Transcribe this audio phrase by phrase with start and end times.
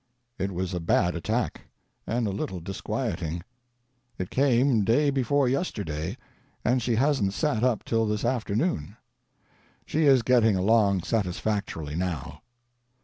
[0.39, 1.61] It was a bad attack,
[2.07, 3.43] and a little disqtiieting.
[4.17, 6.17] It came day before yesterday,
[6.65, 8.97] and she hasn't sat up till this afternoon.
[9.85, 12.41] She is getting dong satisfactorily, now.